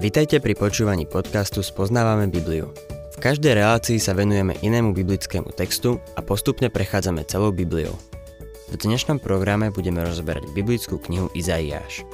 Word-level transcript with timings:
Vitajte 0.00 0.40
pri 0.40 0.56
počúvaní 0.56 1.04
podcastu 1.04 1.60
Spoznávame 1.60 2.24
Bibliu. 2.32 2.72
V 3.12 3.16
každej 3.20 3.52
relácii 3.52 4.00
sa 4.00 4.16
venujeme 4.16 4.56
inému 4.64 4.96
biblickému 4.96 5.52
textu 5.52 6.00
a 6.16 6.24
postupne 6.24 6.72
prechádzame 6.72 7.20
celou 7.28 7.52
Bibliou. 7.52 7.92
V 8.72 8.80
dnešnom 8.80 9.20
programe 9.20 9.68
budeme 9.68 10.00
rozberať 10.00 10.56
biblickú 10.56 10.96
knihu 11.04 11.28
Izaiáš. 11.36 12.08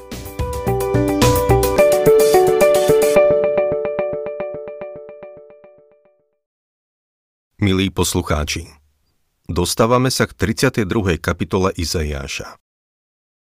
Milí 7.62 7.94
poslucháči, 7.94 8.66
dostávame 9.46 10.10
sa 10.10 10.26
k 10.26 10.34
32. 10.34 11.22
kapitole 11.22 11.70
Izaiáša. 11.78 12.58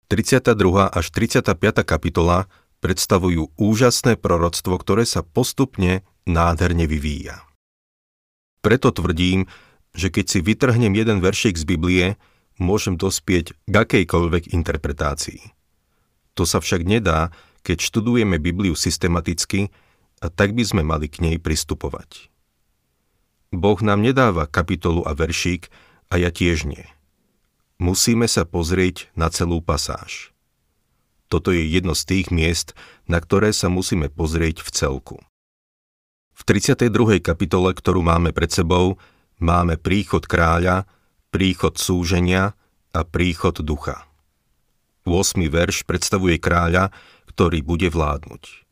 32. 0.08 0.56
až 0.88 1.06
35. 1.12 1.52
kapitola 1.84 2.48
predstavujú 2.82 3.54
úžasné 3.54 4.18
proroctvo, 4.18 4.74
ktoré 4.76 5.06
sa 5.06 5.22
postupne 5.22 6.02
nádherne 6.26 6.90
vyvíja. 6.90 7.46
Preto 8.60 8.90
tvrdím, 8.90 9.46
že 9.94 10.10
keď 10.10 10.24
si 10.26 10.38
vytrhnem 10.42 10.92
jeden 10.92 11.22
veršik 11.22 11.54
z 11.54 11.64
Biblie, 11.64 12.06
môžem 12.58 12.98
dospieť 12.98 13.54
k 13.54 13.74
akejkoľvek 13.74 14.50
interpretácii. 14.50 15.54
To 16.34 16.42
sa 16.42 16.58
však 16.58 16.82
nedá, 16.82 17.30
keď 17.62 17.78
študujeme 17.86 18.42
Bibliu 18.42 18.74
systematicky 18.74 19.70
a 20.18 20.26
tak 20.32 20.56
by 20.56 20.64
sme 20.66 20.82
mali 20.82 21.06
k 21.06 21.22
nej 21.22 21.36
pristupovať. 21.38 22.32
Boh 23.52 23.78
nám 23.84 24.00
nedáva 24.00 24.48
kapitolu 24.48 25.04
a 25.04 25.12
veršík 25.12 25.68
a 26.08 26.16
ja 26.16 26.32
tiež 26.32 26.64
nie. 26.64 26.88
Musíme 27.76 28.24
sa 28.24 28.48
pozrieť 28.48 29.12
na 29.12 29.28
celú 29.28 29.60
pasáž. 29.60 30.31
Toto 31.32 31.48
je 31.48 31.64
jedno 31.64 31.96
z 31.96 32.04
tých 32.04 32.28
miest, 32.28 32.76
na 33.08 33.16
ktoré 33.16 33.56
sa 33.56 33.72
musíme 33.72 34.12
pozrieť 34.12 34.60
v 34.60 34.68
celku. 34.68 35.16
V 36.36 36.42
32. 36.44 37.24
kapitole, 37.24 37.72
ktorú 37.72 38.04
máme 38.04 38.36
pred 38.36 38.52
sebou, 38.52 39.00
máme 39.40 39.80
príchod 39.80 40.28
kráľa, 40.28 40.84
príchod 41.32 41.80
súženia 41.80 42.52
a 42.92 43.00
príchod 43.08 43.56
ducha. 43.64 44.04
8. 45.08 45.40
verš 45.48 45.88
predstavuje 45.88 46.36
kráľa, 46.36 46.92
ktorý 47.32 47.64
bude 47.64 47.88
vládnuť. 47.88 48.68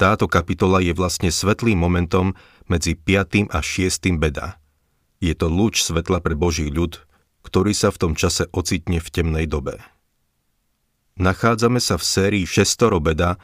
Táto 0.00 0.32
kapitola 0.32 0.80
je 0.80 0.96
vlastne 0.96 1.28
svetlým 1.28 1.76
momentom 1.76 2.32
medzi 2.72 2.96
5. 2.96 3.52
a 3.52 3.60
6. 3.60 4.16
beda. 4.16 4.56
Je 5.20 5.36
to 5.36 5.52
lúč 5.52 5.84
svetla 5.84 6.24
pre 6.24 6.32
Boží 6.32 6.72
ľud, 6.72 7.04
ktorý 7.44 7.76
sa 7.76 7.92
v 7.92 8.00
tom 8.00 8.12
čase 8.16 8.48
ocitne 8.48 8.96
v 8.96 9.08
temnej 9.12 9.44
dobe. 9.44 9.76
Nachádzame 11.20 11.84
sa 11.84 12.00
v 12.00 12.04
sérii 12.08 12.44
Šestorobeda 12.48 13.36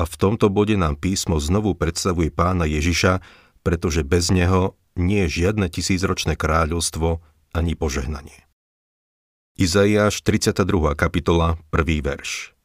a 0.00 0.02
v 0.08 0.14
tomto 0.16 0.48
bode 0.48 0.80
nám 0.80 0.96
písmo 0.96 1.36
znovu 1.36 1.76
predstavuje 1.76 2.32
pána 2.32 2.64
Ježiša, 2.64 3.20
pretože 3.60 4.00
bez 4.00 4.32
neho 4.32 4.80
nie 4.96 5.28
je 5.28 5.44
žiadne 5.44 5.68
tisícročné 5.68 6.40
kráľovstvo 6.40 7.20
ani 7.52 7.76
požehnanie. 7.76 8.48
Izaiáš 9.60 10.24
32. 10.24 10.96
kapitola, 10.96 11.60
1. 11.68 12.00
verš. 12.00 12.56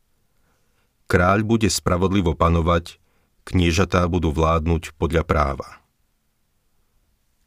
Kráľ 1.11 1.44
bude 1.44 1.67
spravodlivo 1.67 2.31
panovať, 2.31 3.03
kniežatá 3.44 4.08
budú 4.08 4.31
vládnuť 4.31 4.95
podľa 4.95 5.27
práva. 5.27 5.83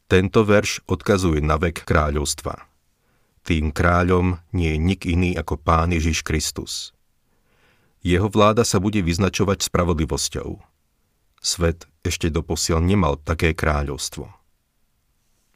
Tento 0.05 0.45
verš 0.45 0.85
odkazuje 0.85 1.41
na 1.41 1.57
vek 1.57 1.81
kráľovstva. 1.81 2.61
Tým 3.41 3.73
kráľom 3.73 4.37
nie 4.53 4.77
je 4.77 4.79
nik 4.79 5.01
iný 5.09 5.33
ako 5.33 5.57
Pán 5.57 5.97
Ježiš 5.97 6.21
Kristus. 6.21 6.96
Jeho 8.05 8.29
vláda 8.29 8.61
sa 8.63 8.77
bude 8.77 9.01
vyznačovať 9.01 9.67
spravodlivosťou. 9.67 10.59
Svet 11.41 11.85
ešte 12.01 12.33
doposiaľ 12.33 12.81
nemal 12.81 13.17
také 13.21 13.53
kráľovstvo. 13.53 14.29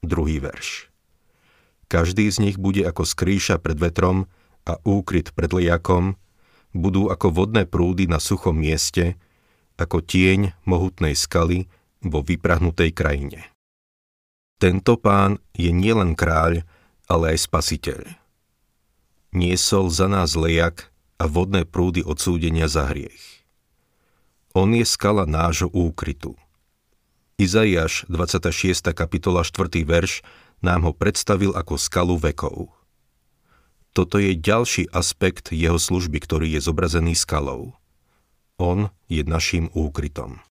Druhý 0.02 0.42
verš. 0.42 0.90
Každý 1.92 2.26
z 2.32 2.38
nich 2.40 2.58
bude 2.58 2.88
ako 2.88 3.04
skrýša 3.04 3.60
pred 3.60 3.76
vetrom 3.78 4.32
a 4.64 4.80
úkryt 4.88 5.36
pred 5.36 5.52
liakom, 5.52 6.16
budú 6.72 7.12
ako 7.12 7.36
vodné 7.36 7.68
prúdy 7.68 8.08
na 8.08 8.18
suchom 8.18 8.56
mieste, 8.56 9.20
ako 9.76 10.00
tieň 10.00 10.56
mohutnej 10.64 11.18
skaly 11.18 11.68
vo 12.00 12.24
vyprahnutej 12.24 12.96
krajine. 12.96 13.52
Tento 14.62 14.96
pán 14.96 15.42
je 15.58 15.74
nielen 15.74 16.14
kráľ, 16.14 16.64
ale 17.10 17.36
aj 17.36 17.50
spasiteľ. 17.50 18.00
Niesol 19.34 19.90
za 19.90 20.06
nás 20.06 20.38
lejak 20.38 20.94
a 21.22 21.30
vodné 21.30 21.70
prúdy 21.70 22.02
odsúdenia 22.02 22.66
za 22.66 22.90
hriech. 22.90 23.46
On 24.58 24.74
je 24.74 24.82
skala 24.82 25.30
nášho 25.30 25.70
úkrytu. 25.70 26.34
Izaiáš 27.38 28.10
26. 28.10 28.90
kapitola 28.98 29.46
4. 29.46 29.86
verš 29.86 30.26
nám 30.66 30.90
ho 30.90 30.94
predstavil 30.98 31.54
ako 31.54 31.78
skalu 31.78 32.18
vekov. 32.18 32.74
Toto 33.94 34.18
je 34.18 34.34
ďalší 34.34 34.90
aspekt 34.90 35.54
jeho 35.54 35.78
služby, 35.78 36.18
ktorý 36.18 36.58
je 36.58 36.62
zobrazený 36.66 37.14
skalou. 37.14 37.78
On 38.58 38.90
je 39.06 39.22
našim 39.22 39.70
úkrytom. 39.78 40.42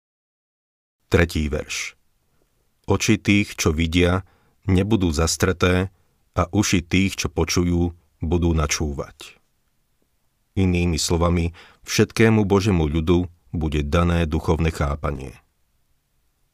Tretí 1.10 1.50
verš. 1.50 1.98
Oči 2.86 3.18
tých, 3.18 3.58
čo 3.58 3.74
vidia, 3.74 4.22
nebudú 4.70 5.10
zastreté 5.10 5.90
a 6.38 6.46
uši 6.46 6.82
tých, 6.82 7.26
čo 7.26 7.28
počujú, 7.30 7.90
budú 8.22 8.50
načúvať. 8.54 9.39
Inými 10.58 10.98
slovami, 10.98 11.54
všetkému 11.86 12.42
Božemu 12.42 12.90
ľudu 12.90 13.30
bude 13.54 13.86
dané 13.86 14.26
duchovné 14.26 14.74
chápanie. 14.74 15.38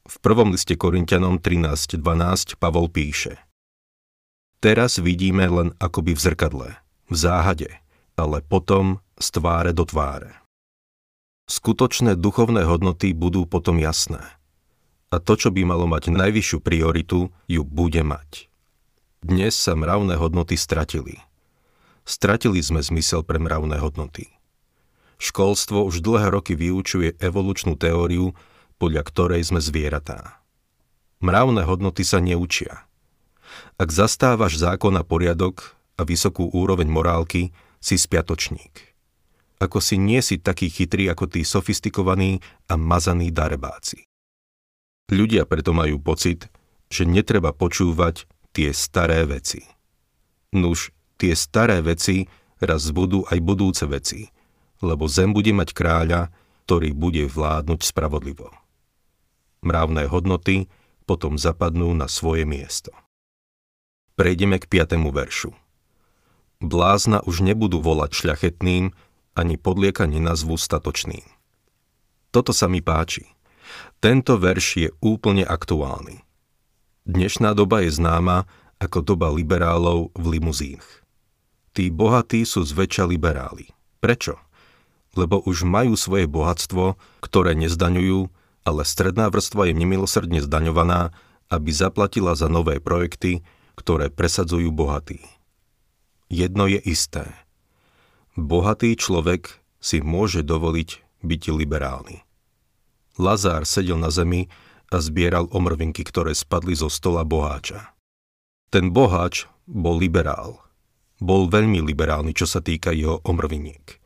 V 0.07 0.15
prvom 0.21 0.53
liste 0.53 0.77
Korintianom 0.77 1.41
13.12 1.41 2.61
Pavol 2.61 2.87
píše 2.87 3.41
Teraz 4.61 4.97
vidíme 4.97 5.45
len 5.45 5.69
akoby 5.77 6.17
v 6.17 6.21
zrkadle, 6.23 6.69
v 7.09 7.15
záhade, 7.15 7.69
ale 8.17 8.41
potom 8.41 9.01
z 9.17 9.27
tváre 9.37 9.73
do 9.73 9.85
tváre. 9.85 10.33
Skutočné 11.47 12.17
duchovné 12.17 12.65
hodnoty 12.65 13.13
budú 13.13 13.45
potom 13.45 13.77
jasné. 13.77 14.21
A 15.07 15.23
to, 15.23 15.39
čo 15.39 15.49
by 15.53 15.63
malo 15.63 15.87
mať 15.87 16.11
najvyššiu 16.11 16.59
prioritu, 16.59 17.31
ju 17.47 17.61
bude 17.63 18.01
mať. 18.03 18.51
Dnes 19.23 19.55
sa 19.55 19.73
mravné 19.73 20.19
hodnoty 20.19 20.59
stratili– 20.59 21.21
Stratili 22.07 22.63
sme 22.63 22.79
zmysel 22.79 23.27
pre 23.27 23.35
mravné 23.35 23.83
hodnoty. 23.83 24.31
Školstvo 25.19 25.83
už 25.83 25.99
dlhé 25.99 26.31
roky 26.31 26.55
vyučuje 26.55 27.19
evolučnú 27.19 27.75
teóriu, 27.75 28.31
podľa 28.79 29.03
ktorej 29.03 29.43
sme 29.43 29.59
zvieratá. 29.59 30.39
Mravné 31.19 31.67
hodnoty 31.67 32.07
sa 32.07 32.23
neučia. 32.23 32.87
Ak 33.75 33.91
zastávaš 33.91 34.55
zákon 34.55 34.95
a 34.95 35.03
poriadok 35.03 35.75
a 35.99 36.07
vysokú 36.07 36.47
úroveň 36.47 36.87
morálky, 36.87 37.51
si 37.83 37.99
spiatočník. 37.99 38.95
Ako 39.59 39.83
si 39.83 39.99
nie 39.99 40.23
si 40.23 40.39
taký 40.39 40.71
chytrý 40.71 41.11
ako 41.11 41.27
tí 41.27 41.43
sofistikovaní 41.43 42.39
a 42.71 42.79
mazaní 42.79 43.35
darebáci. 43.35 44.07
Ľudia 45.11 45.43
preto 45.43 45.75
majú 45.75 45.99
pocit, 45.99 46.47
že 46.87 47.03
netreba 47.03 47.51
počúvať 47.51 48.29
tie 48.55 48.71
staré 48.71 49.27
veci. 49.27 49.65
Nuž, 50.55 50.95
tie 51.17 51.33
staré 51.33 51.81
veci 51.81 52.29
raz 52.61 52.89
budú 52.93 53.25
aj 53.27 53.37
budúce 53.41 53.85
veci, 53.89 54.29
lebo 54.81 55.09
zem 55.09 55.33
bude 55.33 55.49
mať 55.53 55.73
kráľa, 55.73 56.29
ktorý 56.65 56.93
bude 56.93 57.25
vládnuť 57.25 57.81
spravodlivo. 57.81 58.53
Mravné 59.65 60.05
hodnoty 60.07 60.69
potom 61.09 61.39
zapadnú 61.39 61.95
na 61.97 62.05
svoje 62.05 62.45
miesto. 62.45 62.93
Prejdeme 64.17 64.61
k 64.61 64.65
5. 64.69 64.97
veršu. 65.13 65.53
Blázna 66.57 67.21
už 67.21 67.45
nebudú 67.45 67.81
volať 67.81 68.11
šľachetným, 68.17 68.89
ani 69.37 69.55
podlieka 69.61 70.09
nenazvú 70.09 70.57
statočným. 70.57 71.25
Toto 72.33 72.49
sa 72.49 72.65
mi 72.65 72.81
páči. 72.81 73.29
Tento 74.01 74.41
verš 74.41 74.65
je 74.77 74.89
úplne 74.99 75.45
aktuálny. 75.45 76.25
Dnešná 77.05 77.53
doba 77.53 77.85
je 77.85 77.93
známa 77.93 78.49
ako 78.81 78.99
doba 79.05 79.29
liberálov 79.29 80.11
v 80.17 80.25
limuzínach. 80.37 81.06
Tí 81.77 81.93
bohatí 81.93 82.41
sú 82.41 82.65
zväčša 82.65 83.05
liberáli. 83.05 83.69
Prečo? 84.01 84.41
Lebo 85.13 85.45
už 85.45 85.61
majú 85.61 85.93
svoje 85.93 86.25
bohatstvo, 86.25 86.97
ktoré 87.21 87.53
nezdaňujú, 87.53 88.33
ale 88.65 88.81
stredná 88.81 89.29
vrstva 89.29 89.69
je 89.69 89.77
nemilosrdne 89.77 90.41
zdaňovaná, 90.41 91.13
aby 91.53 91.69
zaplatila 91.69 92.33
za 92.33 92.49
nové 92.49 92.81
projekty, 92.81 93.45
ktoré 93.77 94.09
presadzujú 94.09 94.73
bohatí. 94.73 95.21
Jedno 96.33 96.65
je 96.65 96.81
isté. 96.81 97.29
Bohatý 98.33 98.97
človek 98.97 99.61
si 99.77 100.01
môže 100.01 100.41
dovoliť 100.41 101.05
byť 101.21 101.41
liberálny. 101.53 102.25
Lazár 103.21 103.69
sedel 103.69 104.01
na 104.01 104.09
zemi 104.09 104.49
a 104.89 104.97
zbieral 104.97 105.45
omrvinky, 105.53 106.01
ktoré 106.01 106.33
spadli 106.33 106.73
zo 106.73 106.89
stola 106.89 107.21
boháča. 107.21 107.93
Ten 108.73 108.89
boháč 108.89 109.45
bol 109.69 110.01
liberál– 110.01 110.57
bol 111.17 111.49
veľmi 111.49 111.81
liberálny, 111.81 112.33
čo 112.33 112.45
sa 112.45 112.61
týka 112.61 112.93
jeho 112.93 113.21
omrviniek. 113.25 113.97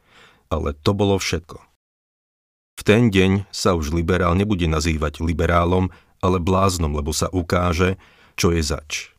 Ale 0.51 0.75
to 0.75 0.91
bolo 0.95 1.19
všetko. 1.19 1.59
V 2.79 2.81
ten 2.87 3.13
deň 3.13 3.51
sa 3.53 3.77
už 3.77 3.93
liberál 3.93 4.33
nebude 4.33 4.65
nazývať 4.65 5.21
liberálom, 5.21 5.93
ale 6.23 6.37
bláznom, 6.41 6.93
lebo 6.95 7.11
sa 7.11 7.29
ukáže, 7.29 7.99
čo 8.39 8.49
je 8.55 8.61
zač. 8.63 9.11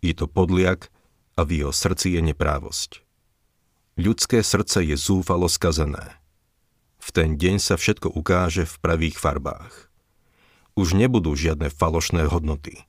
Je 0.00 0.16
to 0.16 0.26
podliak 0.26 0.88
a 1.36 1.44
v 1.44 1.62
jeho 1.62 1.72
srdci 1.72 2.16
je 2.16 2.20
neprávosť. 2.24 3.04
Ľudské 4.00 4.40
srdce 4.40 4.80
je 4.86 4.96
zúfalo 4.96 5.46
skazené. 5.46 6.16
V 7.00 7.08
ten 7.12 7.36
deň 7.36 7.60
sa 7.60 7.76
všetko 7.76 8.12
ukáže 8.12 8.64
v 8.64 8.74
pravých 8.80 9.16
farbách. 9.20 9.92
Už 10.76 10.96
nebudú 10.96 11.36
žiadne 11.36 11.68
falošné 11.68 12.28
hodnoty. 12.28 12.84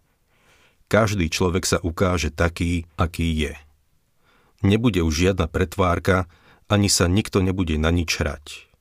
Každý 0.92 1.32
človek 1.32 1.64
sa 1.64 1.80
ukáže 1.80 2.32
taký, 2.32 2.88
aký 3.00 3.32
je. 3.48 3.54
Nebude 4.62 5.02
už 5.02 5.14
žiadna 5.30 5.50
pretvárka, 5.50 6.30
ani 6.72 6.88
sa 6.88 7.10
nikto 7.10 7.42
nebude 7.44 7.76
na 7.82 7.90
nič 7.92 8.18
hrať 8.22 8.72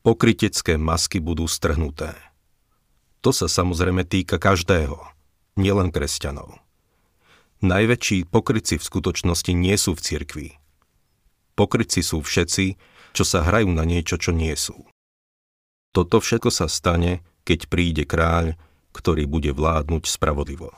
pokrytecké 0.00 0.80
masky 0.80 1.20
budú 1.20 1.44
strhnuté. 1.44 2.16
To 3.20 3.36
sa 3.36 3.52
samozrejme 3.52 4.08
týka 4.08 4.40
každého, 4.40 4.96
nielen 5.60 5.92
kresťanov. 5.92 6.56
Najväčší 7.60 8.24
pokryci 8.32 8.80
v 8.80 8.86
skutočnosti 8.88 9.52
nie 9.52 9.76
sú 9.76 9.92
v 9.92 10.00
cirkvi. 10.00 10.48
Pokryci 11.52 12.00
sú 12.00 12.24
všetci, 12.24 12.80
čo 13.12 13.24
sa 13.28 13.44
hrajú 13.44 13.68
na 13.68 13.84
niečo, 13.84 14.16
čo 14.16 14.32
nie 14.32 14.56
sú. 14.56 14.88
Toto 15.92 16.24
všetko 16.24 16.48
sa 16.48 16.64
stane, 16.72 17.20
keď 17.44 17.68
príde 17.68 18.04
kráľ, 18.08 18.56
ktorý 18.96 19.28
bude 19.28 19.52
vládnuť 19.52 20.08
spravodlivo. 20.08 20.72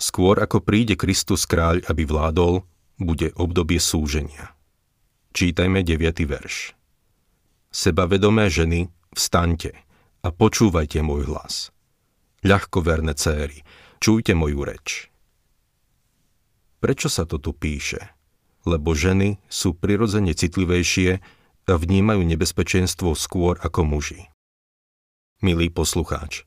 Skôr 0.00 0.40
ako 0.40 0.64
príde 0.64 0.96
Kristus 0.96 1.44
kráľ, 1.44 1.84
aby 1.84 2.08
vládol, 2.08 2.64
bude 3.00 3.32
obdobie 3.34 3.80
súženia. 3.80 4.52
Čítajme 5.32 5.80
9. 5.80 6.28
verš. 6.28 6.76
Sebavedomé 7.72 8.52
ženy, 8.52 8.92
vstaňte 9.16 9.72
a 10.20 10.28
počúvajte 10.28 11.00
môj 11.00 11.32
hlas. 11.32 11.72
Ľahkoverné 12.44 13.16
céry, 13.16 13.64
čujte 14.04 14.36
moju 14.36 14.60
reč. 14.68 15.08
Prečo 16.80 17.08
sa 17.08 17.24
to 17.24 17.40
tu 17.40 17.56
píše? 17.56 18.12
Lebo 18.68 18.92
ženy 18.92 19.40
sú 19.48 19.72
prirodzene 19.72 20.36
citlivejšie 20.36 21.20
a 21.70 21.74
vnímajú 21.78 22.26
nebezpečenstvo 22.26 23.14
skôr 23.14 23.56
ako 23.62 23.86
muži. 23.86 24.28
Milý 25.40 25.72
poslucháč, 25.72 26.44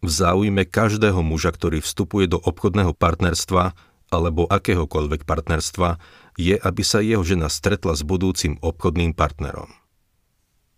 v 0.00 0.08
záujme 0.08 0.64
každého 0.64 1.20
muža, 1.20 1.52
ktorý 1.52 1.82
vstupuje 1.84 2.30
do 2.30 2.38
obchodného 2.40 2.96
partnerstva 2.96 3.74
alebo 4.12 4.44
akéhokoľvek 4.44 5.24
partnerstva, 5.24 5.96
je, 6.36 6.60
aby 6.60 6.82
sa 6.84 7.00
jeho 7.00 7.24
žena 7.24 7.48
stretla 7.48 7.96
s 7.96 8.04
budúcim 8.04 8.60
obchodným 8.60 9.16
partnerom 9.16 9.72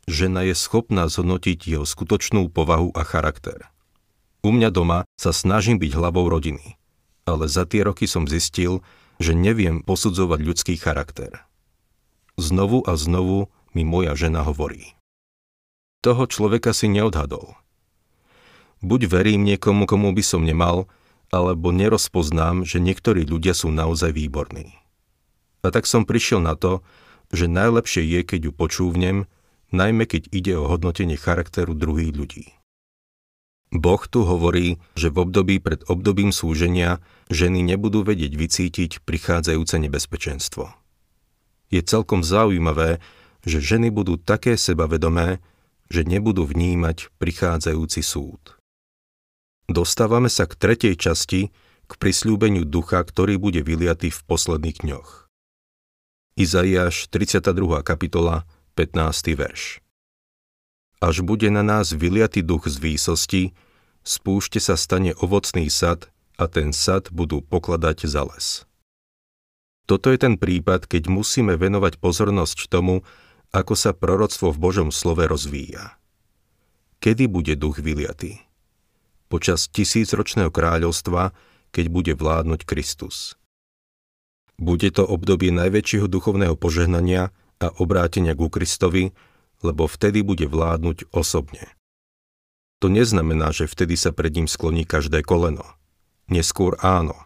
žena 0.07 0.45
je 0.45 0.55
schopná 0.57 1.09
zhodnotiť 1.09 1.59
jeho 1.65 1.87
skutočnú 1.89 2.53
povahu 2.53 2.93
a 2.93 3.03
charakter. 3.05 3.69
U 4.45 4.53
mňa 4.53 4.69
doma 4.69 4.99
sa 5.17 5.33
snažím 5.33 5.81
byť 5.81 5.93
hlavou 5.97 6.29
rodiny, 6.29 6.77
ale 7.25 7.49
za 7.49 7.65
tie 7.65 7.85
roky 7.85 8.05
som 8.05 8.29
zistil, 8.29 8.85
že 9.17 9.33
neviem 9.33 9.81
posudzovať 9.81 10.41
ľudský 10.45 10.75
charakter. 10.77 11.41
Znovu 12.37 12.85
a 12.85 12.99
znovu 12.99 13.49
mi 13.73 13.87
moja 13.87 14.13
žena 14.13 14.45
hovorí. 14.45 14.93
Toho 16.05 16.29
človeka 16.29 16.77
si 16.77 16.93
neodhadol. 16.93 17.57
Buď 18.85 19.09
verím 19.09 19.49
niekomu, 19.49 19.89
komu 19.89 20.13
by 20.13 20.21
som 20.21 20.45
nemal, 20.45 20.93
alebo 21.35 21.75
nerozpoznám, 21.75 22.63
že 22.63 22.79
niektorí 22.79 23.27
ľudia 23.27 23.57
sú 23.57 23.75
naozaj 23.75 24.15
výborní. 24.15 24.71
A 25.65 25.73
tak 25.73 25.89
som 25.89 26.07
prišiel 26.07 26.45
na 26.45 26.55
to, 26.55 26.85
že 27.35 27.51
najlepšie 27.51 28.05
je, 28.05 28.21
keď 28.23 28.41
ju 28.49 28.53
počúvnem 28.55 29.17
najmä 29.75 30.07
keď 30.07 30.31
ide 30.31 30.55
o 30.55 30.71
hodnotenie 30.71 31.19
charakteru 31.19 31.75
druhých 31.75 32.15
ľudí. 32.15 32.47
Boh 33.75 33.99
tu 34.07 34.23
hovorí, 34.23 34.79
že 34.95 35.11
v 35.11 35.27
období 35.27 35.59
pred 35.59 35.83
obdobím 35.91 36.31
súženia 36.31 37.03
ženy 37.27 37.67
nebudú 37.67 38.07
vedieť 38.07 38.33
vycítiť 38.39 38.91
prichádzajúce 39.03 39.83
nebezpečenstvo. 39.83 40.71
Je 41.75 41.83
celkom 41.83 42.23
zaujímavé, 42.23 43.03
že 43.43 43.59
ženy 43.59 43.91
budú 43.91 44.15
také 44.15 44.55
sebavedomé, 44.55 45.43
že 45.91 46.07
nebudú 46.07 46.47
vnímať 46.47 47.11
prichádzajúci 47.19 48.01
súd. 48.07 48.55
Dostávame 49.65 50.29
sa 50.29 50.45
k 50.45 50.61
tretej 50.61 50.93
časti, 51.01 51.49
k 51.89 51.93
prisľúbeniu 51.97 52.69
ducha, 52.69 53.01
ktorý 53.01 53.41
bude 53.41 53.65
vyliatý 53.65 54.13
v 54.13 54.21
posledných 54.29 54.85
dňoch. 54.85 55.25
Izaiáš 56.37 57.09
32. 57.09 57.81
kapitola 57.81 58.45
15. 58.77 59.33
verš. 59.33 59.81
Až 61.01 61.25
bude 61.25 61.49
na 61.49 61.65
nás 61.65 61.97
vyliatý 61.97 62.45
duch 62.45 62.69
z 62.69 62.77
výsosti, 62.77 63.43
spúšte 64.05 64.61
sa 64.61 64.77
stane 64.77 65.17
ovocný 65.17 65.73
sad 65.73 66.13
a 66.37 66.45
ten 66.45 66.77
sad 66.77 67.09
budú 67.09 67.41
pokladať 67.41 68.05
za 68.05 68.29
les. 68.29 68.69
Toto 69.89 70.13
je 70.13 70.21
ten 70.21 70.37
prípad, 70.37 70.85
keď 70.85 71.09
musíme 71.09 71.57
venovať 71.57 72.05
pozornosť 72.05 72.69
tomu, 72.69 73.01
ako 73.49 73.73
sa 73.73 73.97
proroctvo 73.97 74.53
v 74.53 74.61
Božom 74.61 74.89
slove 74.93 75.25
rozvíja. 75.25 75.97
Kedy 77.01 77.33
bude 77.33 77.57
duch 77.57 77.81
vyliatý? 77.81 78.44
Počas 79.35 79.67
tisícročného 79.67 80.55
kráľovstva, 80.55 81.35
keď 81.75 81.87
bude 81.91 82.13
vládnuť 82.15 82.63
Kristus. 82.63 83.35
Bude 84.55 84.95
to 84.95 85.03
obdobie 85.03 85.51
najväčšieho 85.51 86.07
duchovného 86.07 86.55
požehnania, 86.55 87.35
a 87.65 87.71
obrátenia 87.79 88.35
ku 88.35 88.51
Kristovi, 88.53 89.15
lebo 89.65 89.89
vtedy 89.89 90.21
bude 90.21 90.45
vládnuť 90.45 91.09
osobne. 91.15 91.73
To 92.83 92.93
neznamená, 92.93 93.55
že 93.55 93.71
vtedy 93.71 93.97
sa 93.97 94.13
pred 94.13 94.35
ním 94.37 94.45
skloní 94.51 94.85
každé 94.85 95.25
koleno. 95.25 95.65
Neskôr 96.29 96.77
áno, 96.85 97.17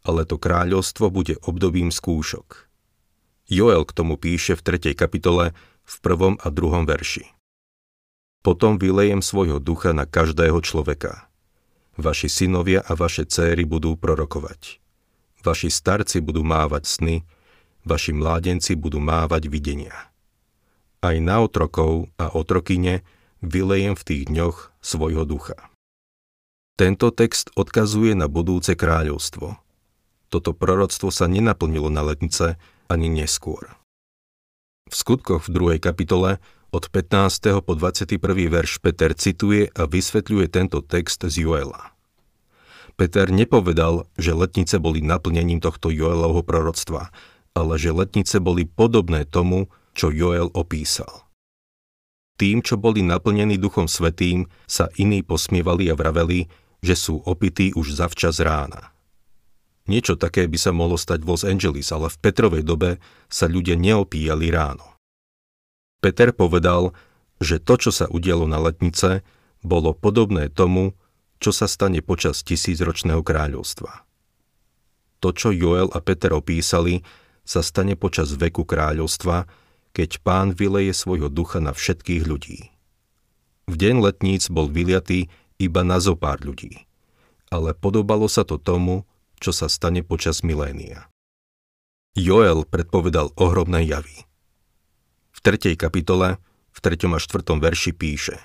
ale 0.00 0.24
to 0.24 0.40
kráľovstvo 0.40 1.12
bude 1.12 1.36
obdobím 1.44 1.92
skúšok. 1.92 2.68
Joel 3.44 3.84
k 3.84 3.92
tomu 3.92 4.16
píše 4.16 4.56
v 4.56 4.64
3. 4.64 4.96
kapitole 4.96 5.52
v 5.84 5.94
prvom 6.00 6.40
a 6.40 6.48
druhom 6.48 6.88
verši. 6.88 7.28
Potom 8.40 8.80
vylejem 8.80 9.20
svojho 9.20 9.60
ducha 9.60 9.92
na 9.92 10.08
každého 10.08 10.60
človeka. 10.64 11.28
Vaši 11.94 12.26
synovia 12.26 12.82
a 12.82 12.92
vaše 12.98 13.26
céry 13.26 13.62
budú 13.62 13.94
prorokovať. 13.94 14.82
Vaši 15.44 15.70
starci 15.70 16.18
budú 16.18 16.42
mávať 16.42 16.84
sny 16.88 17.16
vaši 17.84 18.16
mládenci 18.16 18.74
budú 18.74 18.98
mávať 18.98 19.46
videnia. 19.52 19.92
Aj 21.04 21.16
na 21.20 21.44
otrokov 21.44 22.08
a 22.16 22.32
otrokyne 22.32 23.04
vylejem 23.44 23.92
v 23.92 24.02
tých 24.02 24.22
dňoch 24.32 24.72
svojho 24.80 25.28
ducha. 25.28 25.68
Tento 26.74 27.12
text 27.14 27.54
odkazuje 27.54 28.16
na 28.18 28.26
budúce 28.26 28.74
kráľovstvo. 28.74 29.60
Toto 30.32 30.50
proroctvo 30.56 31.14
sa 31.14 31.30
nenaplnilo 31.30 31.92
na 31.92 32.02
letnice 32.02 32.58
ani 32.90 33.06
neskôr. 33.06 33.70
V 34.90 34.94
skutkoch 34.96 35.46
v 35.46 35.78
2. 35.78 35.86
kapitole 35.86 36.42
od 36.74 36.90
15. 36.90 37.62
po 37.62 37.72
21. 37.78 38.18
verš 38.50 38.82
Peter 38.82 39.14
cituje 39.14 39.70
a 39.70 39.86
vysvetľuje 39.86 40.46
tento 40.50 40.82
text 40.82 41.22
z 41.22 41.46
Joela. 41.46 41.93
Peter 42.94 43.26
nepovedal, 43.26 44.06
že 44.14 44.30
letnice 44.30 44.78
boli 44.78 45.02
naplnením 45.02 45.58
tohto 45.58 45.90
Joelovho 45.90 46.46
proroctva, 46.46 47.10
ale 47.54 47.74
že 47.78 47.90
letnice 47.90 48.38
boli 48.38 48.66
podobné 48.66 49.26
tomu, 49.26 49.66
čo 49.94 50.10
Joel 50.10 50.50
opísal. 50.54 51.26
Tým, 52.34 52.66
čo 52.66 52.74
boli 52.74 53.02
naplnení 53.02 53.58
Duchom 53.58 53.86
Svetým, 53.86 54.50
sa 54.66 54.90
iní 54.98 55.22
posmievali 55.22 55.86
a 55.90 55.94
vraveli, 55.94 56.50
že 56.82 56.98
sú 56.98 57.22
opití 57.22 57.70
už 57.74 57.94
zavčas 57.94 58.42
rána. 58.42 58.90
Niečo 59.86 60.18
také 60.18 60.50
by 60.50 60.58
sa 60.58 60.74
mohlo 60.74 60.98
stať 60.98 61.22
v 61.22 61.28
Los 61.30 61.44
Angeles, 61.46 61.92
ale 61.94 62.10
v 62.10 62.18
Petrovej 62.18 62.62
dobe 62.66 62.98
sa 63.30 63.46
ľudia 63.46 63.78
neopíjali 63.78 64.50
ráno. 64.50 64.96
Peter 66.02 66.34
povedal, 66.34 66.90
že 67.38 67.62
to, 67.62 67.78
čo 67.78 67.90
sa 67.94 68.10
udialo 68.10 68.48
na 68.50 68.58
letnice, 68.58 69.22
bolo 69.64 69.94
podobné 69.94 70.50
tomu, 70.50 70.96
čo 71.44 71.52
sa 71.52 71.68
stane 71.68 72.00
počas 72.00 72.40
tisícročného 72.40 73.20
kráľovstva. 73.20 74.08
To, 75.20 75.28
čo 75.28 75.52
Joel 75.52 75.92
a 75.92 76.00
Peter 76.00 76.32
opísali, 76.32 77.04
sa 77.44 77.60
stane 77.60 78.00
počas 78.00 78.32
veku 78.32 78.64
kráľovstva, 78.64 79.44
keď 79.92 80.24
pán 80.24 80.56
vyleje 80.56 80.96
svojho 80.96 81.28
ducha 81.28 81.60
na 81.60 81.76
všetkých 81.76 82.24
ľudí. 82.24 82.72
V 83.68 83.74
deň 83.76 84.00
letníc 84.00 84.48
bol 84.48 84.72
vyliatý 84.72 85.28
iba 85.60 85.84
na 85.84 86.00
zo 86.00 86.16
pár 86.16 86.40
ľudí, 86.40 86.88
ale 87.52 87.76
podobalo 87.76 88.24
sa 88.24 88.48
to 88.48 88.56
tomu, 88.56 89.04
čo 89.36 89.52
sa 89.52 89.68
stane 89.68 90.00
počas 90.00 90.40
milénia. 90.40 91.12
Joel 92.16 92.64
predpovedal 92.64 93.36
ohromné 93.36 93.84
javy. 93.84 94.24
V 95.36 95.38
3. 95.44 95.76
kapitole, 95.76 96.40
v 96.72 96.78
3. 96.80 97.04
a 97.12 97.20
4. 97.20 97.60
verši 97.60 97.92
píše 97.92 98.40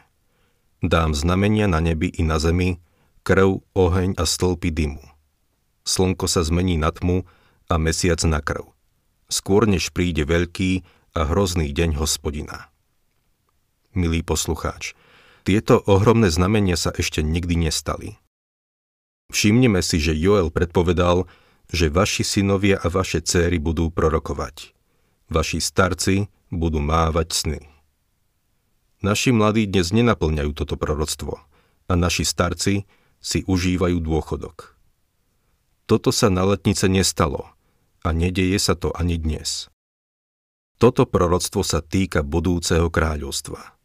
Dám 0.83 1.15
znamenia 1.15 1.71
na 1.71 1.79
nebi 1.79 2.11
i 2.11 2.27
na 2.27 2.43
zemi, 2.43 2.83
krv, 3.21 3.63
oheň 3.73 4.17
a 4.17 4.23
stĺpy 4.23 4.69
dymu. 4.73 5.03
Slnko 5.83 6.25
sa 6.29 6.45
zmení 6.45 6.77
na 6.77 6.93
tmu 6.93 7.25
a 7.69 7.75
mesiac 7.77 8.21
na 8.27 8.41
krv 8.43 8.69
skôr 9.29 9.69
než 9.69 9.93
príde 9.93 10.25
veľký 10.25 10.83
a 11.13 11.29
hrozný 11.29 11.69
deň 11.69 12.01
hospodina. 12.01 12.73
milý 13.93 14.21
poslucháč. 14.21 14.93
Tieto 15.45 15.81
ohromné 15.89 16.29
znamenia 16.29 16.77
sa 16.77 16.93
ešte 16.93 17.25
nikdy 17.25 17.69
nestali. 17.69 18.21
Všimnime 19.33 19.81
si, 19.81 19.97
že 19.97 20.13
Joel 20.13 20.53
predpovedal, 20.53 21.25
že 21.69 21.89
vaši 21.89 22.21
synovia 22.21 22.77
a 22.77 22.89
vaše 22.89 23.21
céry 23.21 23.57
budú 23.57 23.89
prorokovať. 23.89 24.73
Vaši 25.29 25.61
starci 25.61 26.29
budú 26.53 26.81
mávať 26.81 27.27
sny. 27.33 27.61
Naši 29.01 29.33
mladí 29.33 29.65
dnes 29.69 29.89
nenaplňajú 29.89 30.51
toto 30.53 30.77
proroctvo 30.77 31.41
a 31.89 31.93
naši 31.93 32.25
starci 32.25 32.85
si 33.19 33.43
užívajú 33.47 33.99
dôchodok. 33.99 34.75
Toto 35.85 36.09
sa 36.13 36.31
na 36.31 36.45
letnice 36.45 36.88
nestalo 36.88 37.51
a 38.03 38.15
nedeje 38.15 38.57
sa 38.61 38.77
to 38.77 38.93
ani 38.95 39.19
dnes. 39.19 39.67
Toto 40.79 41.03
proroctvo 41.03 41.59
sa 41.59 41.83
týka 41.83 42.23
budúceho 42.23 42.88
kráľovstva. 42.88 43.75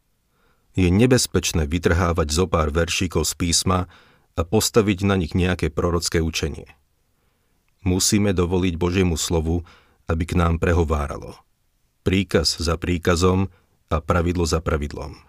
Je 0.79 0.87
nebezpečné 0.87 1.67
vytrhávať 1.67 2.27
zo 2.31 2.47
pár 2.47 2.71
veršíkov 2.71 3.27
z 3.27 3.33
písma 3.35 3.91
a 4.35 4.41
postaviť 4.43 5.07
na 5.07 5.15
nich 5.19 5.35
nejaké 5.35 5.71
prorocké 5.71 6.23
učenie. 6.23 6.67
Musíme 7.83 8.31
dovoliť 8.31 8.75
Božiemu 8.79 9.15
slovu, 9.19 9.67
aby 10.07 10.23
k 10.23 10.39
nám 10.39 10.59
prehováralo. 10.59 11.35
Príkaz 12.07 12.59
za 12.59 12.79
príkazom 12.79 13.51
a 13.91 13.99
pravidlo 13.99 14.47
za 14.47 14.63
pravidlom. 14.63 15.19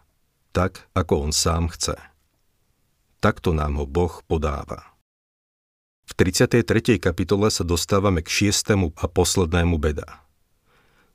Tak, 0.55 0.89
ako 0.97 1.29
on 1.29 1.33
sám 1.33 1.69
chce. 1.73 2.16
Takto 3.21 3.57
nám 3.57 3.81
ho 3.81 3.87
Boh 3.89 4.23
podáva. 4.29 4.97
V 6.07 6.13
33. 6.15 7.03
kapitole 7.03 7.51
sa 7.51 7.67
dostávame 7.67 8.23
k 8.23 8.29
šiestému 8.31 8.95
a 8.95 9.11
poslednému 9.11 9.77
beda. 9.81 10.23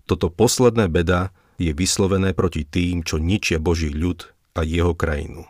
Toto 0.03 0.27
posledné 0.27 0.91
beda 0.91 1.31
je 1.55 1.72
vyslovené 1.72 2.36
proti 2.36 2.67
tým, 2.67 3.05
čo 3.05 3.22
ničia 3.22 3.62
Boží 3.62 3.88
ľud 3.88 4.27
a 4.58 4.67
jeho 4.67 4.91
krajinu. 4.91 5.48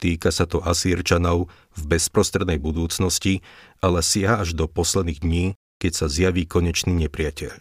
Týka 0.00 0.32
sa 0.32 0.48
to 0.48 0.64
Asírčanov 0.64 1.52
v 1.76 1.82
bezprostrednej 1.84 2.56
budúcnosti, 2.56 3.44
ale 3.84 4.00
siaha 4.00 4.40
až 4.40 4.56
do 4.56 4.64
posledných 4.64 5.20
dní, 5.20 5.46
keď 5.76 5.92
sa 5.92 6.06
zjaví 6.08 6.48
konečný 6.48 6.96
nepriateľ. 7.06 7.60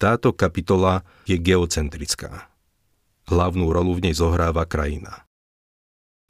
Táto 0.00 0.34
kapitola 0.34 1.06
je 1.28 1.36
geocentrická. 1.38 2.50
Hlavnú 3.30 3.70
rolu 3.70 4.00
v 4.00 4.10
nej 4.10 4.14
zohráva 4.18 4.66
krajina. 4.66 5.28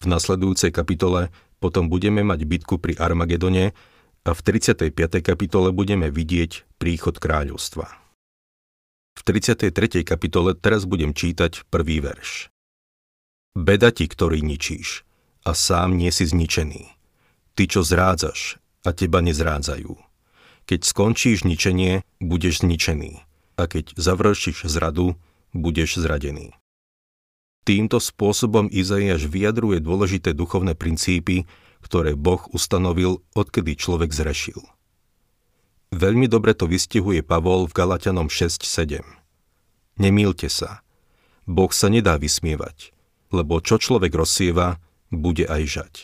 V 0.02 0.10
nasledujúcej 0.10 0.74
kapitole 0.74 1.30
potom 1.62 1.86
budeme 1.86 2.26
mať 2.26 2.42
bitku 2.42 2.82
pri 2.82 2.98
Armagedone 2.98 3.70
a 4.26 4.30
v 4.34 4.40
35. 4.42 4.90
kapitole 5.22 5.70
budeme 5.70 6.10
vidieť 6.10 6.66
príchod 6.82 7.22
kráľovstva. 7.22 7.86
V 9.14 9.20
33. 9.22 10.02
kapitole 10.02 10.58
teraz 10.58 10.90
budem 10.90 11.14
čítať 11.14 11.70
prvý 11.70 12.02
verš. 12.02 12.50
Beda 13.54 13.94
ti, 13.94 14.10
ktorý 14.10 14.42
ničíš, 14.42 15.06
a 15.46 15.54
sám 15.54 15.94
nie 15.94 16.10
si 16.10 16.26
zničený. 16.26 16.82
Ty, 17.54 17.62
čo 17.68 17.86
zrádzaš, 17.86 18.58
a 18.82 18.90
teba 18.90 19.22
nezrádzajú. 19.22 19.94
Keď 20.66 20.80
skončíš 20.82 21.46
ničenie, 21.46 22.02
budeš 22.18 22.66
zničený. 22.66 23.22
A 23.54 23.62
keď 23.70 23.94
završíš 23.94 24.66
zradu, 24.66 25.14
budeš 25.52 26.00
zradený. 26.00 26.56
Týmto 27.62 28.02
spôsobom 28.02 28.66
Izaiáš 28.70 29.30
vyjadruje 29.30 29.78
dôležité 29.78 30.34
duchovné 30.34 30.74
princípy, 30.74 31.46
ktoré 31.82 32.18
Boh 32.18 32.42
ustanovil, 32.50 33.22
odkedy 33.38 33.78
človek 33.78 34.10
zrešil. 34.10 34.58
Veľmi 35.94 36.26
dobre 36.26 36.56
to 36.58 36.66
vystihuje 36.66 37.22
Pavol 37.22 37.70
v 37.70 37.76
Galatianom 37.76 38.26
6.7. 38.26 39.04
Nemýlte 40.00 40.50
sa. 40.50 40.82
Boh 41.46 41.70
sa 41.70 41.92
nedá 41.92 42.18
vysmievať 42.18 42.92
lebo 43.32 43.58
čo 43.64 43.80
človek 43.80 44.12
rozsieva, 44.12 44.76
bude 45.08 45.48
aj 45.48 45.62
žať. 45.64 45.94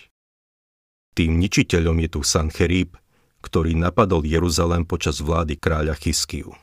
Tým 1.12 1.36
ničiteľom 1.36 2.00
je 2.02 2.08
tu 2.08 2.20
Sancherib, 2.24 2.96
ktorý 3.44 3.76
napadol 3.76 4.24
Jeruzalém 4.24 4.88
počas 4.88 5.20
vlády 5.20 5.60
kráľa 5.60 5.94
Chyskiu. 5.94 6.56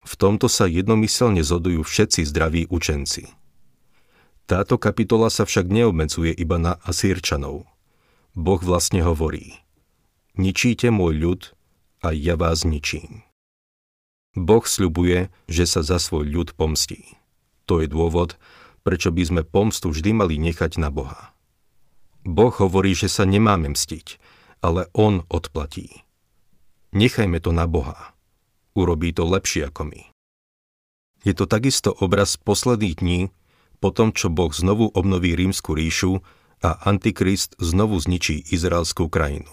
V 0.00 0.14
tomto 0.16 0.48
sa 0.48 0.64
jednomyselne 0.64 1.44
zodujú 1.44 1.84
všetci 1.84 2.24
zdraví 2.24 2.62
učenci. 2.72 3.28
Táto 4.50 4.82
kapitola 4.82 5.30
sa 5.30 5.46
však 5.46 5.70
neobmedzuje 5.70 6.34
iba 6.34 6.58
na 6.58 6.74
Asírčanov. 6.82 7.70
Boh 8.34 8.58
vlastne 8.58 8.98
hovorí 8.98 9.62
Ničíte 10.34 10.90
môj 10.90 11.22
ľud 11.22 11.42
a 12.02 12.10
ja 12.10 12.34
vás 12.34 12.66
ničím. 12.66 13.22
Boh 14.34 14.66
sľubuje, 14.66 15.30
že 15.46 15.70
sa 15.70 15.86
za 15.86 16.02
svoj 16.02 16.26
ľud 16.26 16.58
pomstí. 16.58 17.14
To 17.70 17.78
je 17.78 17.86
dôvod, 17.86 18.42
prečo 18.82 19.14
by 19.14 19.22
sme 19.22 19.42
pomstu 19.46 19.94
vždy 19.94 20.18
mali 20.18 20.34
nechať 20.42 20.82
na 20.82 20.90
Boha. 20.90 21.30
Boh 22.26 22.50
hovorí, 22.50 22.90
že 22.90 23.06
sa 23.06 23.22
nemáme 23.22 23.70
mstiť, 23.70 24.18
ale 24.66 24.90
On 24.98 25.22
odplatí. 25.30 26.02
Nechajme 26.90 27.38
to 27.38 27.54
na 27.54 27.70
Boha. 27.70 28.18
Urobí 28.74 29.14
to 29.14 29.30
lepšie 29.30 29.70
ako 29.70 29.94
my. 29.94 30.10
Je 31.22 31.38
to 31.38 31.46
takisto 31.46 31.94
obraz 31.94 32.34
posledných 32.34 32.98
dní, 32.98 33.20
po 33.80 33.90
tom, 33.90 34.12
čo 34.12 34.28
Boh 34.28 34.52
znovu 34.52 34.92
obnoví 34.92 35.32
rímsku 35.32 35.72
ríšu 35.72 36.20
a 36.60 36.76
Antikrist 36.84 37.56
znovu 37.56 37.96
zničí 37.96 38.52
izraelskú 38.52 39.08
krajinu. 39.08 39.50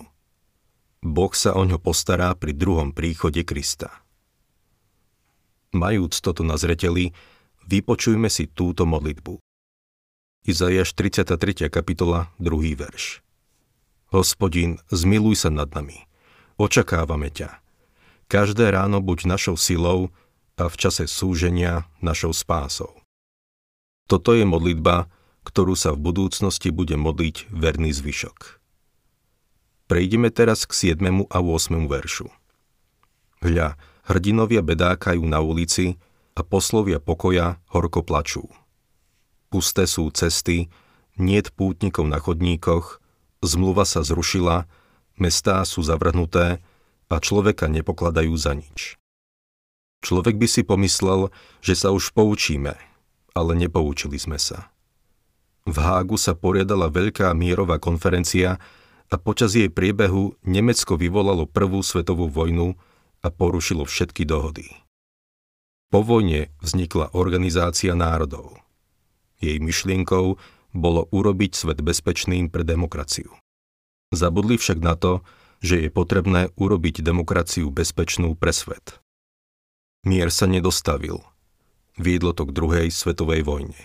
Boh 0.99 1.31
sa 1.31 1.55
o 1.55 1.63
ňo 1.63 1.79
postará 1.79 2.35
pri 2.35 2.51
druhom 2.51 2.91
príchode 2.91 3.41
Krista. 3.47 4.03
Majúc 5.71 6.19
toto 6.19 6.43
na 6.43 6.59
zreteli, 6.59 7.15
Vypočujme 7.67 8.31
si 8.31 8.47
túto 8.47 8.87
modlitbu. 8.87 9.43
Izajaš 10.47 10.95
33. 10.95 11.67
kapitola, 11.67 12.31
2. 12.39 12.79
verš. 12.79 13.19
Hospodin, 14.15 14.79
zmiluj 14.87 15.43
sa 15.43 15.51
nad 15.51 15.67
nami. 15.75 16.07
Očakávame 16.55 17.27
ťa. 17.27 17.59
Každé 18.31 18.71
ráno 18.71 19.03
buď 19.03 19.27
našou 19.27 19.59
silou 19.59 20.15
a 20.55 20.71
v 20.71 20.75
čase 20.79 21.11
súženia 21.11 21.91
našou 21.99 22.31
spásou. 22.31 22.96
Toto 24.07 24.31
je 24.31 24.47
modlitba, 24.47 25.11
ktorú 25.43 25.75
sa 25.75 25.91
v 25.91 25.99
budúcnosti 25.99 26.71
bude 26.71 26.95
modliť 26.95 27.51
verný 27.51 27.91
zvyšok. 27.91 28.59
Prejdeme 29.87 30.31
teraz 30.31 30.67
k 30.67 30.95
7. 30.95 31.27
a 31.27 31.37
8. 31.39 31.87
veršu. 31.87 32.27
Hľa, 33.39 33.79
hrdinovia 34.07 34.59
bedákajú 34.63 35.23
na 35.23 35.39
ulici, 35.39 35.99
a 36.37 36.45
poslovia 36.45 37.01
pokoja 37.01 37.57
horko 37.73 38.05
plačú. 38.05 38.45
Pusté 39.49 39.89
sú 39.89 40.13
cesty, 40.13 40.69
niet 41.17 41.49
pútnikov 41.57 42.05
na 42.05 42.21
chodníkoch, 42.21 43.01
zmluva 43.41 43.89
sa 43.89 44.05
zrušila, 44.05 44.69
mestá 45.17 45.65
sú 45.65 45.81
zavrhnuté 45.81 46.61
a 47.09 47.15
človeka 47.17 47.65
nepokladajú 47.65 48.37
za 48.37 48.53
nič. 48.53 49.01
Človek 50.05 50.37
by 50.37 50.45
si 50.45 50.61
pomyslel, 50.61 51.33
že 51.65 51.73
sa 51.73 51.89
už 51.89 52.13
poučíme, 52.13 52.77
ale 53.37 53.53
nepoučili 53.53 54.17
sme 54.17 54.41
sa. 54.41 54.73
V 55.67 55.77
Hágu 55.77 56.15
sa 56.15 56.33
poriadala 56.33 56.87
veľká 56.89 57.29
mierová 57.37 57.77
konferencia 57.77 58.57
a 59.07 59.15
počas 59.19 59.53
jej 59.53 59.69
priebehu 59.69 60.35
Nemecko 60.41 60.97
vyvolalo 60.97 61.45
prvú 61.45 61.83
svetovú 61.83 62.31
vojnu 62.31 62.75
a 63.21 63.27
porušilo 63.27 63.83
všetky 63.83 64.23
dohody. 64.23 64.67
Po 65.87 66.03
vojne 66.03 66.51
vznikla 66.59 67.15
Organizácia 67.15 67.95
národov. 67.95 68.59
Jej 69.39 69.63
myšlienkou 69.63 70.35
bolo 70.75 71.01
urobiť 71.11 71.51
svet 71.55 71.79
bezpečným 71.79 72.51
pre 72.51 72.67
demokraciu. 72.67 73.31
Zabudli 74.11 74.59
však 74.59 74.79
na 74.83 74.99
to, 74.99 75.23
že 75.63 75.87
je 75.87 75.89
potrebné 75.91 76.51
urobiť 76.55 77.03
demokraciu 77.03 77.71
bezpečnú 77.71 78.35
pre 78.35 78.51
svet. 78.51 78.99
Mier 80.07 80.31
sa 80.31 80.47
nedostavil. 80.47 81.23
Viedlo 81.97 82.33
to 82.33 82.45
k 82.45 82.55
druhej 82.55 82.87
svetovej 82.93 83.41
vojne. 83.41 83.77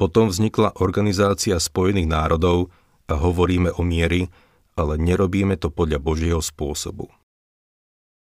Potom 0.00 0.32
vznikla 0.32 0.80
Organizácia 0.82 1.60
spojených 1.60 2.08
národov 2.10 2.72
a 3.06 3.14
hovoríme 3.20 3.70
o 3.76 3.84
miery, 3.84 4.32
ale 4.74 4.98
nerobíme 4.98 5.54
to 5.60 5.70
podľa 5.70 6.02
Božieho 6.02 6.42
spôsobu. 6.42 7.12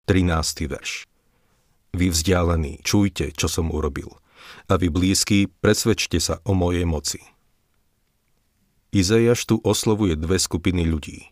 13. 0.05 0.67
verš 0.67 1.07
vy 1.93 2.09
vzdialení, 2.09 2.81
čujte, 2.81 3.29
čo 3.37 3.45
som 3.45 3.69
urobil. 3.69 4.17
A 4.67 4.75
vy 4.75 4.89
blízky, 4.89 5.45
presvedčte 5.47 6.17
sa 6.17 6.41
o 6.43 6.57
mojej 6.57 6.83
moci. 6.89 7.21
Izajaš 8.93 9.45
tu 9.45 9.55
oslovuje 9.61 10.17
dve 10.17 10.37
skupiny 10.41 10.85
ľudí. 10.85 11.29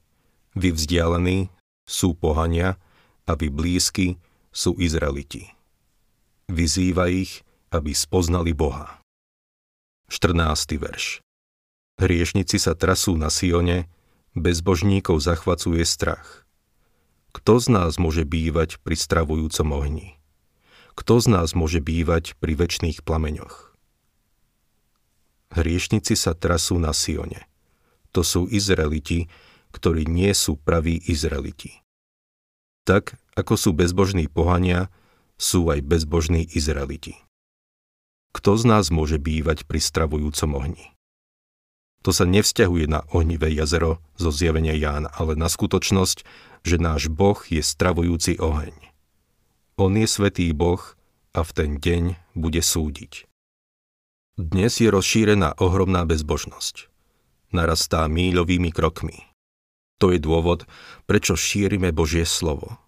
Vy 0.54 0.70
vzdialení 0.74 1.50
sú 1.86 2.14
pohania 2.14 2.78
a 3.26 3.34
vy 3.34 3.50
blízky 3.50 4.22
sú 4.54 4.78
Izraeliti. 4.78 5.50
Vyzýva 6.52 7.08
ich, 7.08 7.48
aby 7.72 7.96
spoznali 7.96 8.52
Boha. 8.52 9.00
14. 10.12 10.76
verš 10.76 11.24
Hriešnici 11.96 12.60
sa 12.60 12.76
trasú 12.76 13.16
na 13.16 13.32
Sione, 13.32 13.88
bezbožníkov 14.36 15.24
zachvacuje 15.24 15.88
strach. 15.88 16.44
Kto 17.32 17.64
z 17.64 17.68
nás 17.72 17.96
môže 17.96 18.28
bývať 18.28 18.84
pri 18.84 19.00
stravujúcom 19.00 19.68
ohni? 19.72 20.22
kto 20.96 21.18
z 21.18 21.28
nás 21.32 21.56
môže 21.56 21.80
bývať 21.80 22.36
pri 22.38 22.54
väčšných 22.54 23.02
plameňoch? 23.02 23.74
Hriešnici 25.52 26.14
sa 26.14 26.38
trasú 26.38 26.80
na 26.80 26.96
Sione. 26.96 27.48
To 28.14 28.24
sú 28.24 28.48
Izraeliti, 28.48 29.28
ktorí 29.72 30.08
nie 30.08 30.32
sú 30.36 30.60
praví 30.60 31.00
Izraeliti. 31.08 31.80
Tak, 32.84 33.16
ako 33.34 33.54
sú 33.56 33.70
bezbožní 33.72 34.28
pohania, 34.28 34.92
sú 35.42 35.74
aj 35.74 35.82
bezbožní 35.82 36.46
Izraeliti. 36.54 37.18
Kto 38.32 38.62
z 38.62 38.64
nás 38.70 38.94
môže 38.94 39.18
bývať 39.18 39.66
pri 39.66 39.82
stravujúcom 39.82 40.54
ohni? 40.54 40.94
To 42.06 42.14
sa 42.14 42.30
nevzťahuje 42.30 42.86
na 42.86 43.02
ohnivé 43.10 43.50
jazero 43.54 44.02
zo 44.18 44.30
zjavenia 44.30 44.78
Jána, 44.78 45.10
ale 45.18 45.34
na 45.34 45.50
skutočnosť, 45.50 46.26
že 46.62 46.78
náš 46.78 47.10
Boh 47.10 47.38
je 47.50 47.62
stravujúci 47.62 48.38
oheň. 48.38 48.74
On 49.82 49.94
je 49.98 50.06
svetý 50.06 50.54
Boh 50.54 50.82
a 51.34 51.42
v 51.42 51.52
ten 51.58 51.70
deň 51.82 52.04
bude 52.38 52.62
súdiť. 52.62 53.26
Dnes 54.38 54.74
je 54.78 54.90
rozšírená 54.90 55.58
ohromná 55.62 56.06
bezbožnosť. 56.06 56.90
Narastá 57.54 58.08
míľovými 58.08 58.72
krokmi. 58.74 59.28
To 60.02 60.10
je 60.10 60.18
dôvod, 60.18 60.66
prečo 61.06 61.38
šírime 61.38 61.94
Božie 61.94 62.26
slovo. 62.26 62.82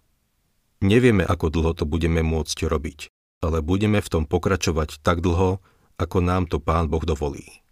Nevieme, 0.84 1.24
ako 1.24 1.48
dlho 1.48 1.72
to 1.72 1.88
budeme 1.88 2.20
môcť 2.20 2.68
robiť, 2.68 3.08
ale 3.40 3.64
budeme 3.64 4.04
v 4.04 4.08
tom 4.12 4.28
pokračovať 4.28 5.00
tak 5.00 5.24
dlho, 5.24 5.64
ako 5.96 6.18
nám 6.20 6.44
to 6.44 6.60
Pán 6.60 6.92
Boh 6.92 7.00
dovolí. 7.00 7.64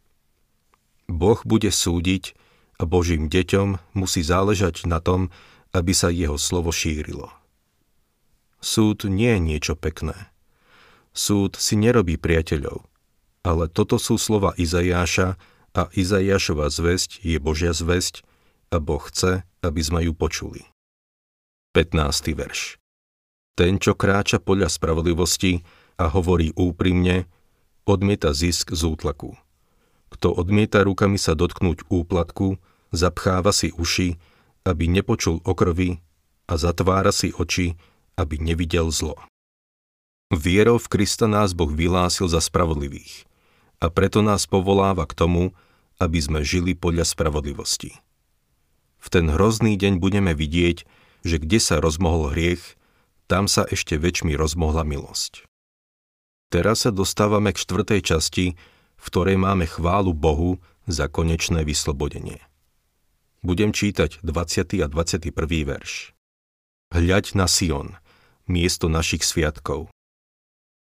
Boh 1.13 1.37
bude 1.45 1.69
súdiť 1.69 2.33
a 2.81 2.89
Božím 2.89 3.29
deťom 3.29 3.93
musí 3.93 4.25
záležať 4.25 4.89
na 4.89 4.97
tom, 4.97 5.29
aby 5.77 5.93
sa 5.93 6.09
jeho 6.09 6.41
slovo 6.41 6.73
šírilo. 6.73 7.29
Súd 8.65 9.05
nie 9.05 9.37
je 9.37 9.45
niečo 9.45 9.75
pekné. 9.77 10.33
Súd 11.13 11.61
si 11.61 11.77
nerobí 11.77 12.17
priateľov, 12.17 12.89
ale 13.45 13.69
toto 13.69 14.01
sú 14.01 14.17
slova 14.17 14.57
Izajáša 14.57 15.37
a 15.77 15.83
Izajášova 15.93 16.73
zväzť 16.73 17.21
je 17.21 17.37
Božia 17.37 17.77
zväzť 17.77 18.25
a 18.73 18.81
Boh 18.81 19.05
chce, 19.05 19.45
aby 19.61 19.81
sme 19.85 20.01
ju 20.09 20.17
počuli. 20.17 20.65
15. 21.77 22.33
verš 22.33 22.82
Ten, 23.53 23.77
čo 23.77 23.93
kráča 23.93 24.41
podľa 24.41 24.73
spravodlivosti 24.73 25.61
a 26.01 26.09
hovorí 26.09 26.57
úprimne, 26.57 27.29
odmieta 27.85 28.33
zisk 28.33 28.73
z 28.73 28.83
útlaku. 28.89 29.37
Kto 30.13 30.33
odmieta 30.33 30.81
rukami 30.85 31.21
sa 31.21 31.37
dotknúť 31.37 31.89
úplatku, 31.93 32.57
zapcháva 32.93 33.53
si 33.53 33.73
uši, 33.77 34.17
aby 34.65 34.89
nepočul 34.89 35.45
o 35.45 35.53
krvi 35.53 36.01
a 36.49 36.57
zatvára 36.57 37.13
si 37.13 37.33
oči, 37.33 37.77
aby 38.17 38.41
nevidel 38.41 38.93
zlo. 38.93 39.17
Vierou 40.33 40.81
v 40.81 40.89
Krista 40.89 41.29
nás 41.29 41.53
Boh 41.53 41.69
vyhlásil 41.69 42.29
za 42.29 42.41
spravodlivých 42.41 43.29
a 43.85 43.93
preto 43.93 44.25
nás 44.25 44.49
povoláva 44.49 45.05
k 45.05 45.13
tomu, 45.13 45.53
aby 46.01 46.19
sme 46.25 46.41
žili 46.41 46.73
podľa 46.73 47.05
spravodlivosti. 47.05 48.01
V 49.03 49.07
ten 49.13 49.29
hrozný 49.29 49.77
deň 49.77 50.01
budeme 50.01 50.33
vidieť, 50.33 50.89
že 51.27 51.37
kde 51.37 51.59
sa 51.61 51.83
rozmohol 51.83 52.33
hriech, 52.33 52.81
tam 53.27 53.51
sa 53.51 53.67
ešte 53.67 53.99
väčšmi 53.99 54.35
rozmohla 54.39 54.87
milosť. 54.87 55.47
Teraz 56.53 56.85
sa 56.85 56.93
dostávame 56.93 57.57
k 57.57 57.63
štvrtej 57.65 58.01
časti, 58.05 58.47
v 58.97 59.05
ktorej 59.09 59.41
máme 59.41 59.65
chválu 59.65 60.13
Bohu 60.13 60.61
za 60.85 61.09
konečné 61.09 61.65
vyslobodenie. 61.65 62.45
Budem 63.43 63.75
čítať 63.75 64.23
20. 64.23 64.85
a 64.85 64.87
21. 64.87 65.33
verš. 65.67 66.15
Hľaď 66.93 67.25
na 67.35 67.49
Sion, 67.49 67.97
miesto 68.45 68.87
našich 68.87 69.25
sviatkov. 69.25 69.89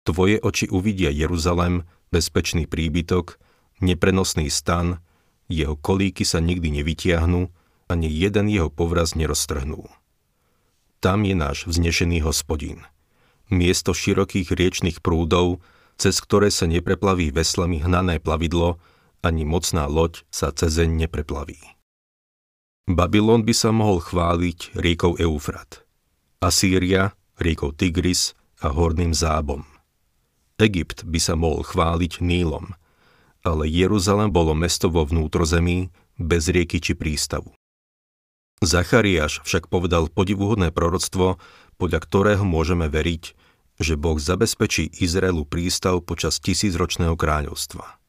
Tvoje 0.05 0.37
oči 0.37 0.69
uvidia 0.69 1.09
Jeruzalem, 1.09 1.83
bezpečný 2.13 2.69
príbytok, 2.69 3.41
neprenosný 3.81 4.53
stan, 4.53 5.01
jeho 5.49 5.73
kolíky 5.73 6.21
sa 6.21 6.37
nikdy 6.37 6.79
nevytiahnu, 6.79 7.49
ani 7.89 8.07
jeden 8.09 8.47
jeho 8.53 8.69
povraz 8.69 9.17
neroztrhnú. 9.17 9.89
Tam 11.05 11.21
je 11.21 11.37
náš 11.37 11.69
vznešený 11.69 12.25
hospodín. 12.25 12.81
Miesto 13.53 13.93
širokých 13.93 14.49
riečných 14.49 15.05
prúdov, 15.05 15.61
cez 16.01 16.17
ktoré 16.17 16.49
sa 16.49 16.65
nepreplaví 16.65 17.29
veslami 17.29 17.77
hnané 17.77 18.17
plavidlo, 18.17 18.81
ani 19.21 19.45
mocná 19.45 19.85
loď 19.85 20.25
sa 20.33 20.49
cezeň 20.49 21.05
nepreplaví. 21.05 21.61
Babylon 22.89 23.45
by 23.45 23.53
sa 23.53 23.69
mohol 23.69 24.01
chváliť 24.01 24.73
riekou 24.81 25.13
Eufrat, 25.21 25.85
Asýria 26.41 27.13
riekou 27.37 27.69
Tigris 27.69 28.33
a 28.65 28.73
horným 28.73 29.13
zábom. 29.13 29.61
Egypt 30.57 31.05
by 31.05 31.21
sa 31.21 31.37
mohol 31.37 31.61
chváliť 31.61 32.17
Nílom, 32.17 32.73
ale 33.45 33.69
Jeruzalem 33.69 34.33
bolo 34.33 34.57
mesto 34.57 34.89
vo 34.89 35.05
vnútrozemí, 35.05 35.93
bez 36.17 36.49
rieky 36.49 36.81
či 36.81 36.97
prístavu. 36.97 37.53
Zachariáš 38.63 39.43
však 39.43 39.67
povedal 39.67 40.07
podivuhodné 40.07 40.71
proroctvo, 40.71 41.41
podľa 41.75 41.99
ktorého 41.99 42.43
môžeme 42.47 42.87
veriť, 42.87 43.35
že 43.79 43.99
Boh 43.99 44.15
zabezpečí 44.15 44.87
Izraelu 45.03 45.43
prístav 45.43 45.99
počas 46.07 46.39
tisícročného 46.39 47.19
kráľovstva. 47.19 47.99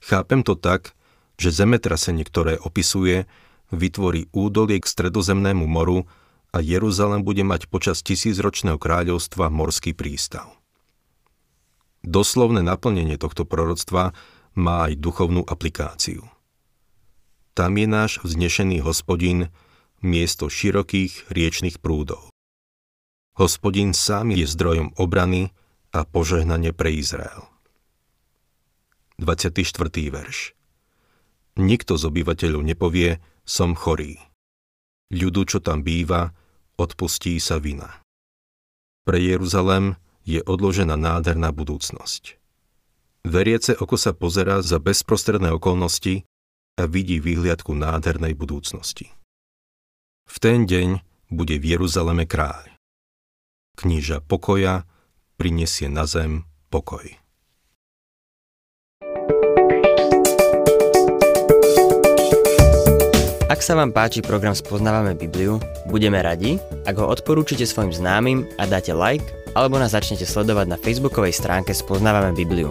Chápem 0.00 0.40
to 0.40 0.56
tak, 0.56 0.96
že 1.36 1.52
zemetrasenie, 1.52 2.24
ktoré 2.24 2.56
opisuje, 2.56 3.28
vytvorí 3.68 4.32
údolie 4.32 4.80
k 4.80 4.88
stredozemnému 4.88 5.68
moru 5.68 6.08
a 6.56 6.64
Jeruzalem 6.64 7.20
bude 7.20 7.44
mať 7.44 7.68
počas 7.68 8.00
tisícročného 8.00 8.80
kráľovstva 8.80 9.52
morský 9.52 9.92
prístav. 9.92 10.48
Doslovné 12.00 12.64
naplnenie 12.64 13.20
tohto 13.20 13.44
proroctva 13.44 14.16
má 14.56 14.88
aj 14.88 14.96
duchovnú 14.96 15.44
aplikáciu. 15.44 16.24
Tam 17.58 17.74
je 17.74 17.90
náš 17.90 18.22
vznešený 18.22 18.86
hospodin, 18.86 19.50
miesto 19.98 20.46
širokých 20.46 21.26
riečných 21.26 21.82
prúdov. 21.82 22.30
Hospodin 23.34 23.98
sám 23.98 24.30
je 24.30 24.46
zdrojom 24.46 24.94
obrany 24.94 25.50
a 25.90 26.06
požehnanie 26.06 26.70
pre 26.70 26.94
Izrael. 26.94 27.50
24. 29.18 29.58
verš 29.90 30.54
Nikto 31.58 31.98
z 31.98 32.02
obyvateľov 32.06 32.62
nepovie, 32.62 33.18
som 33.42 33.74
chorý. 33.74 34.22
Ľudu, 35.10 35.50
čo 35.50 35.58
tam 35.58 35.82
býva, 35.82 36.30
odpustí 36.78 37.42
sa 37.42 37.58
vina. 37.58 37.90
Pre 39.02 39.18
Jeruzalem 39.18 39.98
je 40.22 40.38
odložená 40.46 40.94
nádherná 40.94 41.50
budúcnosť. 41.50 42.38
Veriace 43.26 43.74
oko 43.74 43.98
sa 43.98 44.14
pozerá 44.14 44.62
za 44.62 44.78
bezprostredné 44.78 45.50
okolnosti 45.50 46.22
a 46.78 46.86
vidí 46.86 47.18
výhliadku 47.18 47.74
nádhernej 47.74 48.38
budúcnosti. 48.38 49.10
V 50.30 50.36
ten 50.38 50.64
deň 50.64 51.02
bude 51.34 51.58
v 51.58 51.74
Jeruzaleme 51.74 52.24
kráľ. 52.24 52.78
Kníža 53.74 54.22
pokoja 54.22 54.86
prinesie 55.34 55.90
na 55.90 56.06
zem 56.06 56.46
pokoj. 56.70 57.04
Ak 63.48 63.64
sa 63.64 63.74
vám 63.74 63.96
páči 63.96 64.20
program 64.20 64.52
Spoznávame 64.52 65.16
Bibliu, 65.16 65.56
budeme 65.88 66.20
radi, 66.20 66.60
ak 66.84 67.00
ho 67.00 67.08
odporúčite 67.08 67.64
svojim 67.64 67.90
známym 67.90 68.44
a 68.60 68.68
dáte 68.68 68.92
like 68.92 69.24
alebo 69.56 69.80
nás 69.80 69.96
začnete 69.96 70.28
sledovať 70.28 70.66
na 70.68 70.78
facebookovej 70.78 71.32
stránke 71.32 71.72
Spoznávame 71.72 72.36
Bibliu. 72.36 72.70